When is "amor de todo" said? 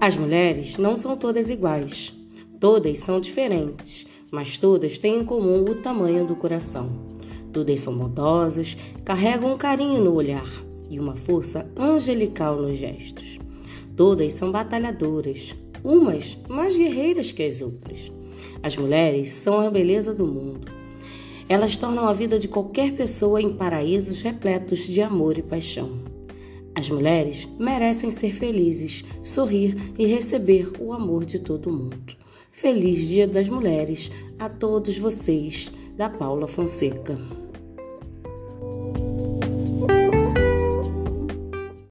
30.94-31.70